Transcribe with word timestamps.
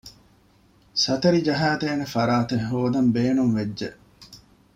ސަތަރި 1.03 1.39
ޖަހައި 1.47 1.77
ދެއްވާނެ 1.81 2.05
ފަރާތެއް 2.13 2.65
ހޯދަން 2.69 3.09
ބޭނުންވެއްޖެ 3.15 3.89